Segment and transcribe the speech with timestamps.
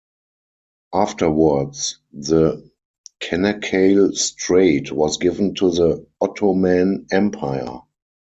[0.95, 2.71] Afterwards, the
[3.19, 7.81] Canakkale strait was given to the Ottoman Empire.